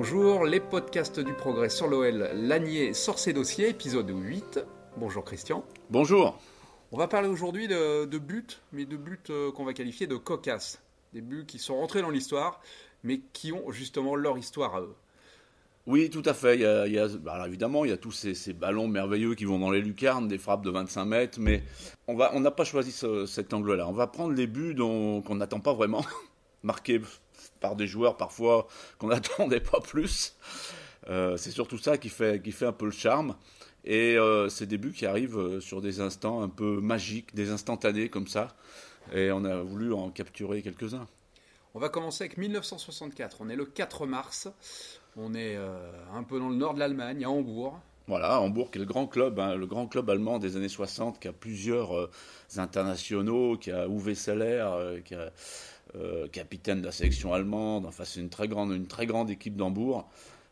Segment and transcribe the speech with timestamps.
[0.00, 4.60] Bonjour, les podcasts du progrès sur l'OL, Lanier sort ses dossiers, épisode 8.
[4.98, 5.64] Bonjour Christian.
[5.88, 6.38] Bonjour.
[6.92, 10.16] On va parler aujourd'hui de, de buts, mais de buts euh, qu'on va qualifier de
[10.16, 10.82] cocasses.
[11.14, 12.60] Des buts qui sont rentrés dans l'histoire,
[13.04, 14.94] mais qui ont justement leur histoire à eux.
[15.86, 16.56] Oui, tout à fait.
[16.56, 18.52] Il y a, il y a- bah, alors évidemment, il y a tous ces, ces
[18.52, 21.62] ballons merveilleux qui vont dans les lucarnes, des frappes de 25 mètres, mais
[22.06, 23.88] on n'a pas choisi ce- cet angle-là.
[23.88, 26.04] On va prendre les buts qu'on n'attend pas vraiment,
[26.66, 27.00] marqués
[27.60, 28.66] par des joueurs parfois
[28.98, 30.36] qu'on n'attendait pas plus.
[31.08, 33.36] Euh, c'est surtout ça qui fait, qui fait un peu le charme.
[33.86, 37.50] Et euh, c'est des buts qui arrivent euh, sur des instants un peu magiques, des
[37.50, 38.48] instantanés comme ça.
[39.14, 41.06] Et on a voulu en capturer quelques-uns.
[41.74, 43.36] On va commencer avec 1964.
[43.40, 44.48] On est le 4 mars.
[45.16, 45.78] On est euh,
[46.12, 47.78] un peu dans le nord de l'Allemagne, à Hambourg.
[48.08, 51.20] Voilà, Hambourg qui est le grand club, hein, le grand club allemand des années 60,
[51.20, 52.08] qui a plusieurs
[52.56, 55.32] internationaux, qui a Uwe Seller, qui a
[55.94, 57.86] euh, capitaine de la sélection allemande.
[57.86, 60.08] Enfin, c'est une très grande, une très grande équipe d'Hambourg.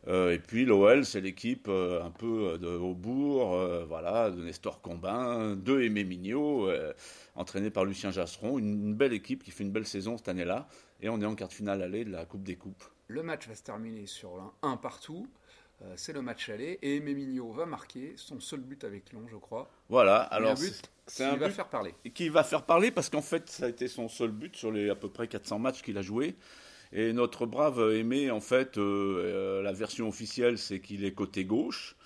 [0.06, 5.56] Euh, et puis l'OL, c'est l'équipe euh, un peu de Aubourg, voilà, de Nestor Combin,
[5.56, 6.70] de Aimé Mignot,
[7.34, 8.58] entraîné par Lucien Jasseron.
[8.58, 10.68] Une, belle équipe qui fait une belle saison cette année-là.
[11.00, 12.84] Et on est en quart de finale allée de la Coupe des Coupes.
[13.08, 15.26] Le match va se terminer sur un 1 partout.
[15.84, 16.78] Euh, c'est le match aller.
[16.82, 19.70] Et Aimé Mignot va marquer son seul but avec Lyon, je crois.
[19.88, 21.94] Voilà, alors un but c'est qui va faire parler.
[22.14, 24.88] qui va faire parler parce qu'en fait, ça a été son seul but sur les
[24.88, 26.36] à peu près 400 matchs qu'il a joué.
[26.92, 31.44] Et notre brave Aimé, en fait, euh, euh, la version officielle, c'est qu'il est côté
[31.44, 31.96] gauche.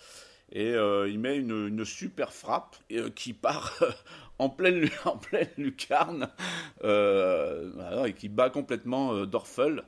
[0.50, 3.78] Et euh, il met une, une super frappe euh, qui part
[4.39, 6.28] en pleine, en pleine lucarne
[6.83, 9.83] et qui bat complètement Dorfel,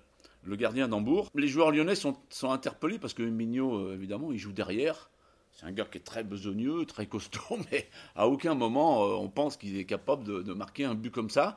[0.44, 1.28] le gardien d'Hambourg.
[1.34, 5.10] Les joueurs lyonnais sont, sont interpellés parce que Mignot, euh, évidemment, il joue derrière.
[5.52, 9.28] C'est un gars qui est très besogneux, très costaud, mais à aucun moment euh, on
[9.28, 11.56] pense qu'il est capable de, marquer un but comme ça.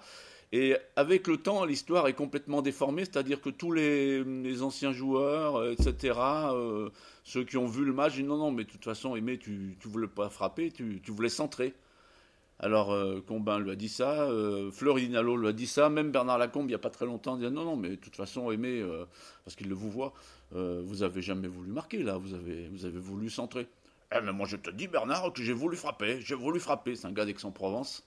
[0.52, 5.72] Et avec le temps, l'histoire est complètement déformée, c'est-à-dire que tous les, anciens joueurs, euh,
[5.72, 6.20] etc.,
[7.24, 9.78] ceux qui ont vu le match, disent non, non, mais de toute façon, Aimé, tu
[9.84, 11.74] ne voulais pas frapper, tu, tu voulais centrer.
[12.64, 16.12] Alors, euh, Combin lui a dit ça, euh, Fleury Dinalo lui a dit ça, même
[16.12, 18.52] Bernard Lacombe, il n'y a pas très longtemps, disait non, non, mais de toute façon,
[18.52, 19.04] Aimé, euh,
[19.44, 20.14] parce qu'il le vous voit,
[20.52, 23.68] vous avez jamais voulu marquer, là, vous avez, vous avez voulu centrer.
[24.16, 26.96] Eh, mais moi, je te dis, Bernard, que j'ai voulu frapper, j'ai voulu frapper.
[26.96, 28.04] C'est un gars d'Aix-en-Provence.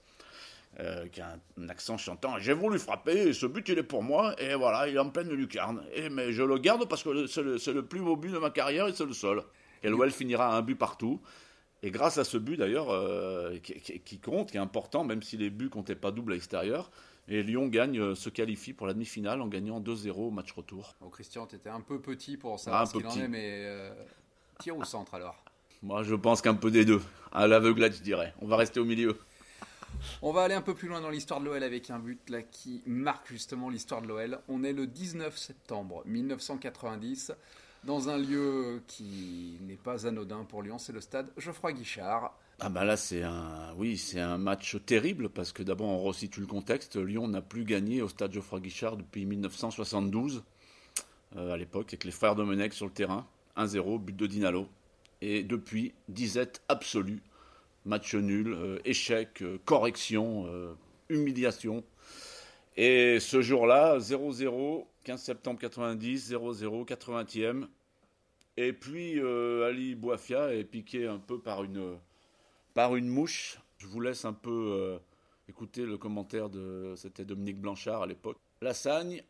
[1.11, 2.39] qui a un accent chantant.
[2.39, 5.29] J'ai voulu frapper, ce but il est pour moi, et voilà, il est en pleine
[5.29, 5.83] lucarne.
[5.93, 8.49] Et, mais je le garde parce que c'est le, le plus beau but de ma
[8.49, 9.43] carrière et c'est le seul.
[9.83, 11.21] Et l'OL finira à un but partout.
[11.83, 15.49] Et grâce à ce but d'ailleurs, euh, qui, compte, qui est important, même si les
[15.49, 16.89] buts comptaient pas double à l'extérieur,
[17.27, 20.95] et Lyon gagne, euh, se qualifie pour la demi-finale en gagnant 2-0 au match retour.
[21.01, 23.27] Bon, Christian, tu étais un peu petit pour savoir Ah, un ce qu'il en est,
[23.27, 23.91] mais euh,
[24.59, 25.43] tir au centre alors.
[25.83, 27.01] Moi je pense qu'un peu des deux,
[27.31, 28.33] à l'aveuglette je dirais.
[28.41, 29.19] On va rester au milieu.
[30.21, 32.41] On va aller un peu plus loin dans l'histoire de l'OL avec un but là
[32.41, 34.39] qui marque justement l'histoire de l'OL.
[34.47, 37.33] On est le 19 septembre 1990
[37.83, 42.33] dans un lieu qui n'est pas anodin pour Lyon, c'est le stade Geoffroy Guichard.
[42.59, 46.39] Ah bah là c'est un oui c'est un match terrible parce que d'abord on resitue
[46.39, 46.95] le contexte.
[46.95, 50.43] Lyon n'a plus gagné au stade Geoffroy Guichard depuis 1972
[51.35, 53.27] euh, à l'époque avec les frères Domenech sur le terrain
[53.57, 54.67] 1-0 but de Dinalo
[55.21, 57.21] et depuis disette absolue
[57.85, 60.47] match nul euh, échec euh, correction
[61.09, 61.83] humiliation
[62.75, 67.67] et ce jour-là 0-0 15 septembre 90 0-0 80e
[68.57, 71.97] et puis euh, Ali Bouafia est piqué un peu par une
[72.73, 73.57] par une mouche.
[73.77, 74.97] Je vous laisse un peu euh,
[75.47, 76.93] écouter le commentaire de.
[76.97, 78.35] C'était Dominique Blanchard à l'époque.
[78.61, 79.23] La Sagne,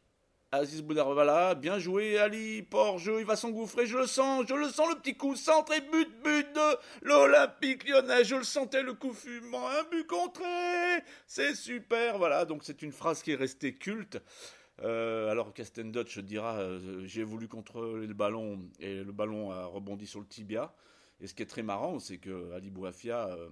[0.51, 4.89] Aziz Boudarvala, bien joué, Ali, port il va s'engouffrer, je le sens, je le sens,
[4.89, 9.13] le petit coup, centre et but, but de l'Olympique lyonnais, je le sentais, le coup
[9.13, 14.19] fumant, un but contré, c'est super, voilà, donc c'est une phrase qui est restée culte.
[14.83, 19.65] Euh, alors Casten Dutch dira euh, j'ai voulu contrôler le ballon et le ballon a
[19.65, 20.73] rebondi sur le tibia.
[21.19, 23.49] Et ce qui est très marrant, c'est que Ali Bouafia euh,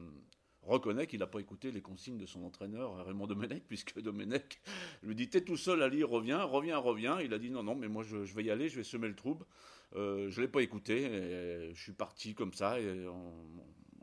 [0.61, 4.61] reconnaît qu'il n'a pas écouté les consignes de son entraîneur Raymond Domenech, puisque Domenech
[5.01, 7.19] lui dit T'es tout seul, Ali, reviens, reviens, reviens.
[7.21, 9.15] Il a dit Non, non, mais moi je, vais y aller, je vais semer le
[9.15, 9.45] trouble.
[9.93, 13.07] Je ne l'ai pas écouté, je suis parti comme ça, et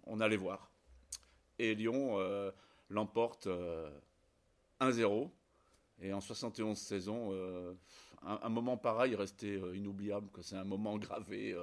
[0.06, 0.70] on allait voir.
[1.58, 2.18] et Lyon
[2.88, 3.46] l'emporte
[4.80, 5.30] 1-0.
[6.02, 7.32] Et en 71 saisons,
[8.22, 11.56] un, moment pareil est resté inoubliable, c'est un moment gravé,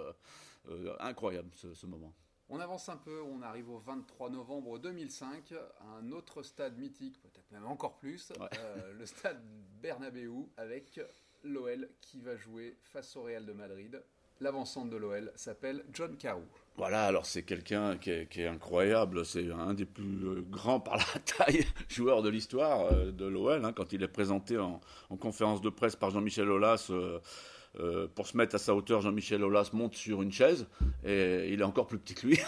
[1.00, 2.14] incroyable ce moment.
[2.52, 5.54] On avance un peu, on arrive au 23 novembre 2005,
[6.00, 9.40] un autre stade mythique, peut-être même encore plus, euh, le stade
[9.80, 11.00] Bernabeu, avec
[11.44, 14.04] l'OL qui va jouer face au Real de Madrid.
[14.40, 16.42] L'avancante de l'OL s'appelle John Carew.
[16.80, 21.04] Voilà, alors c'est quelqu'un qui, est incroyable, c'est un des plus euh, grands par la
[21.20, 24.80] taille joueurs de l'histoire euh, de l'OL, hein, quand il est présenté en,
[25.20, 26.90] conférence de presse par Jean-Michel Aulas.
[26.90, 30.68] Euh, pour se mettre à sa hauteur, Jean-Michel Aulas monte sur une chaise
[31.04, 32.40] et il est encore plus petit que lui.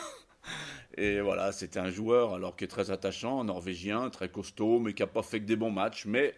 [0.98, 5.02] et voilà, c'était un joueur alors qui est très attachant, norvégien, très costaud, mais qui
[5.02, 6.06] n'a pas fait que des bons matchs.
[6.06, 6.36] Mais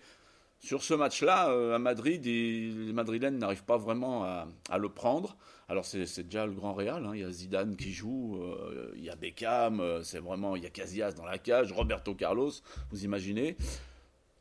[0.63, 5.35] sur ce match-là, euh, à Madrid, les Madrilènes n'arrivent pas vraiment à, le prendre.
[5.69, 7.11] Alors c'est déjà le grand Real, hein.
[7.13, 10.65] il y a Zidane qui joue, euh, il y a Beckham, c'est vraiment, il y
[10.65, 12.51] a Casillas dans la cage, Roberto Carlos,
[12.91, 13.55] vous imaginez.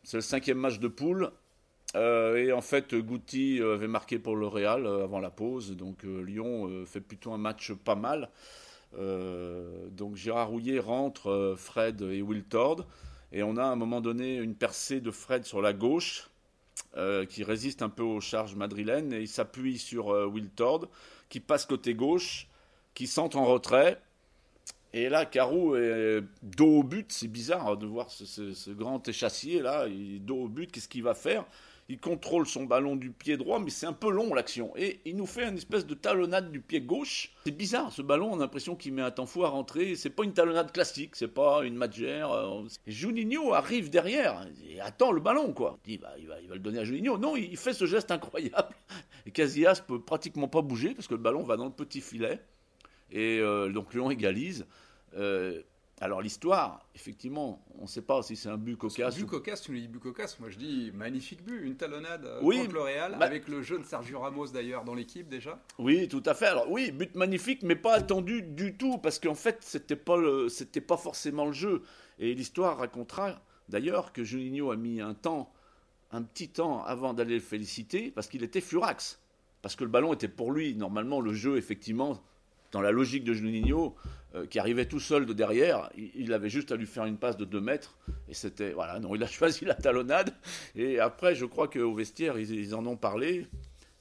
[0.02, 1.30] C'est le cinquième match de poule,
[1.94, 6.02] euh, et en fait, euh, avait marqué pour le Real euh, avant la pause, donc
[6.04, 8.30] Lyon fait plutôt un match pas mal.
[9.90, 12.86] donc Gérard Rouillet rentre Fred et Wiltord,
[13.32, 16.28] et on a à un moment donné une percée de Fred sur la gauche
[17.28, 20.88] qui résiste un peu aux charges madrilènes, et il s'appuie sur Wiltord
[21.28, 22.46] qui passe côté gauche,
[22.92, 23.98] qui centre en retrait.
[24.92, 27.10] Et là, Carou est dos au but.
[27.10, 30.70] C'est bizarre de voir ce, grand échassier là, il dos au but.
[30.70, 31.46] Qu'est-ce qu'il va faire?
[31.92, 34.72] Il contrôle son ballon du pied droit, mais c'est un peu long l'action.
[34.76, 37.34] Et il nous fait une espèce de talonnade du pied gauche.
[37.44, 39.94] C'est bizarre, ce ballon, on a l'impression qu'il met un temps fou à rentrer.
[39.94, 42.32] C'est pas une talonnade classique, c'est pas une magère.
[42.32, 45.78] Euh, Juninho arrive derrière et attend le ballon, quoi.
[45.84, 47.18] Il dit, bah, va le donner à Juninho.
[47.18, 48.74] Non, il fait ce geste incroyable.
[49.26, 52.40] Et Casillas peut pratiquement pas bouger parce que le ballon va dans le petit filet.
[53.10, 54.64] Et euh, donc Lyon égalise.
[55.14, 55.60] Euh,
[56.00, 59.16] alors l'histoire, effectivement, on ne sait pas si c'est un but cocasse.
[59.16, 62.40] But cocasse, tu me dis but cocasse, moi je dis magnifique but, une talonnade euh,
[62.40, 65.60] contre le Real, bah- avec le jeune Sergio Ramos d'ailleurs dans l'équipe déjà.
[65.78, 66.46] Oui, tout à fait.
[66.46, 70.18] Alors oui, but magnifique, mais pas attendu du tout, parce qu'en fait c'était pas
[70.48, 71.82] c'était pas forcément le jeu.
[72.18, 75.52] Et l'histoire racontera d'ailleurs que Juninho a mis un temps,
[76.10, 79.20] un petit temps avant d'aller le féliciter, parce qu'il était furax,
[79.60, 80.74] parce que le ballon était pour lui.
[80.74, 82.20] Normalement, le jeu effectivement
[82.72, 83.94] dans la logique de Juninho,
[84.34, 87.36] euh, qui arrivait tout seul de derrière, il, avait juste à lui faire une passe
[87.36, 87.96] de 2 mètres,
[88.28, 90.34] et c'était, voilà, non, il a choisi la talonnade,
[90.74, 93.46] et après, je crois qu'au vestiaire, ils, en ont parlé,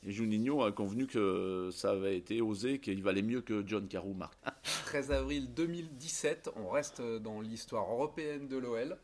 [0.03, 4.13] et Juninho a convenu que ça avait été osé, qu'il valait mieux que John Carew
[4.15, 4.39] marque.
[4.85, 8.97] 13 avril 2017, on reste dans l'histoire européenne de l'OL.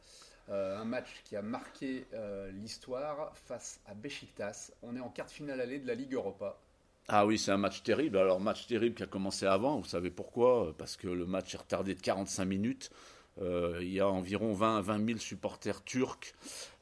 [0.50, 4.72] Euh, un match qui a marqué euh, l'histoire face à Besiktas.
[4.82, 6.58] On est en quart de finale allée de la Ligue Europa.
[7.10, 8.18] Ah oui, c'est un match terrible.
[8.18, 9.80] Alors, match terrible qui a commencé avant.
[9.80, 10.76] Vous savez pourquoi?
[10.78, 12.90] Parce que le match est retardé de 45 minutes.
[13.42, 16.34] Euh, il y a environ 20 à 20 000 supporters turcs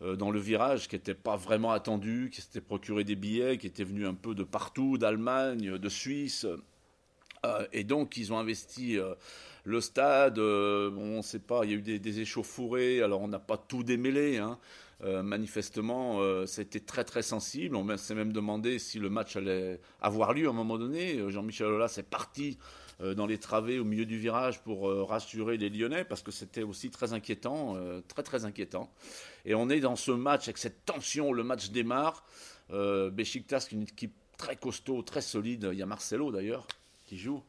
[0.01, 3.67] euh, dans le virage qui n'étaient pas vraiment attendus, qui s'étaient procuré des billets, qui
[3.67, 6.47] étaient venus un peu de partout, d'Allemagne, de Suisse.
[7.45, 8.97] Euh, et donc, ils ont investi
[9.63, 10.39] le stade.
[10.39, 13.57] on ne sait pas, il y a eu des, des échauffourées, alors on n'a pas
[13.57, 14.37] tout démêlé.
[14.37, 14.57] Hein.
[15.03, 17.75] Euh, manifestement, euh, c'était très très sensible.
[17.75, 21.17] On s'est même demandé si le match allait avoir lieu à un moment donné.
[21.17, 22.57] Euh, Jean-Michel Aulas est parti
[23.17, 26.89] dans les travées au milieu du virage pour rassurer les Lyonnais parce que c'était aussi
[26.91, 27.75] très inquiétant,
[28.07, 28.89] très très inquiétant.
[29.43, 31.33] Et on est dans ce match avec cette tension.
[31.33, 32.23] Le match démarre.
[32.69, 35.67] Besiktas, une équipe très costaud, très solide.
[35.73, 36.67] Il y a Marcelo d'ailleurs
[37.05, 37.43] qui joue.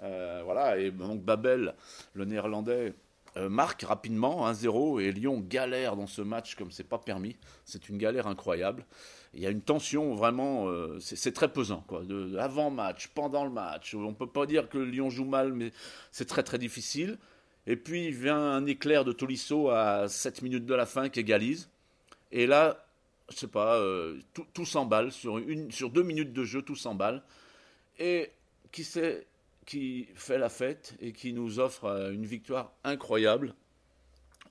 [0.00, 1.76] voilà, et donc Babel,
[2.14, 2.92] le néerlandais,
[3.38, 7.36] euh, marque rapidement 1-0 et Lyon galère dans ce match comme c'est pas permis.
[7.64, 8.84] C'est une galère incroyable.
[9.34, 12.02] Il y a une tension vraiment, euh, c'est très pesant quoi.
[12.02, 15.72] De, avant match, pendant le match, on peut pas dire que Lyon joue mal, mais
[16.10, 17.18] c'est très très difficile.
[17.66, 21.68] Et puis vient un éclair de Tolisso à 7 minutes de la fin qui égalise.
[22.32, 22.86] Et là,
[23.30, 24.18] je sais pas, euh,
[24.54, 27.22] tout, s'emballe sur une, sur deux minutes de jeu, tout s'emballe.
[27.98, 28.30] Et
[28.72, 29.26] qui sait
[29.68, 33.54] qui fait la fête et qui nous offre euh, une victoire incroyable.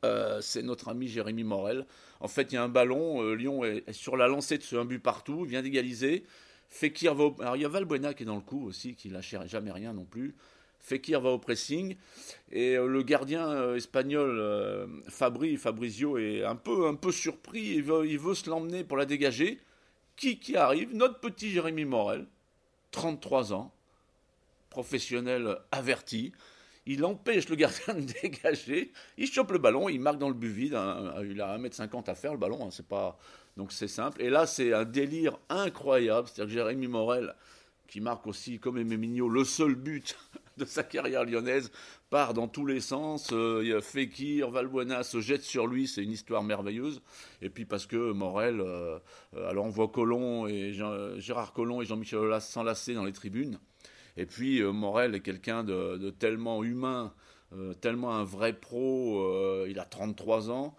[0.06, 1.88] Euh, c'est notre ami Jérémy Morel.
[2.20, 4.76] En fait, il y a un ballon, euh, Lyon est, sur la lancée de ce
[4.76, 6.24] un but partout, vient d'égaliser.
[6.70, 7.36] Fekir va au...
[7.40, 9.92] Alors il y a Valbuena qui est dans le coup aussi, qui lâche jamais rien
[9.92, 10.36] non plus.
[10.80, 11.96] Fekir va au pressing
[12.52, 18.20] et le gardien espagnol Fabri, Fabrizio est un peu, un peu surpris, il veut, il
[18.20, 19.60] veut se l'emmener pour la dégager.
[20.16, 20.94] Qui, qui arrive?
[20.94, 22.28] Notre petit Jérémy Morel,
[22.92, 23.74] 33 ans,
[24.78, 26.32] professionnel averti.
[26.86, 28.92] Il empêche le gardien de dégager.
[29.18, 30.76] Il chope le ballon, il marque dans le but vide.
[30.76, 31.16] Hein.
[31.24, 32.70] il a 1m50 à faire le ballon, hein.
[32.70, 33.18] c'est pas
[33.58, 34.22] donc c'est simple.
[34.22, 36.28] Et là, c'est un délire incroyable.
[36.28, 37.34] C'est-à-dire que Jérémy Morel,
[37.88, 40.16] qui marque aussi, comme Aimé Mignot, le seul but
[40.58, 41.72] de sa carrière lyonnaise
[42.12, 43.30] part dans tous les sens.
[43.34, 47.02] Euh, Fekir, Valbuena se jette sur lui, c'est une histoire merveilleuse.
[47.42, 49.00] Et puis parce que Morel, euh,
[49.34, 49.92] alors on voit
[50.50, 50.74] et
[51.18, 53.58] Gérard Collomb et Jean-Michel Aulas s'enlacer dans les tribunes.
[54.18, 57.14] Et puis Morel est quelqu'un de, tellement humain,
[57.82, 59.66] tellement un vrai pro.
[59.68, 60.76] il a 33 ans.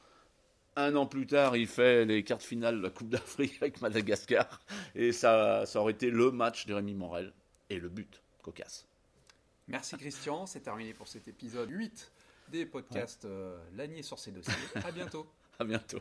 [0.76, 3.80] Un an plus tard, il fait les quarts de finale de la Coupe d'Afrique avec
[3.80, 4.60] Madagascar.
[4.94, 7.32] Et ça, ça aurait été le match de Rémi Morel.
[7.70, 8.86] Et le but, cocasse.
[9.68, 12.10] Merci Christian, c'est terminé pour cet épisode 8
[12.50, 14.54] des podcasts euh, Lagné sur ses dossiers.
[14.76, 15.26] À bientôt.
[15.58, 16.00] à bientôt.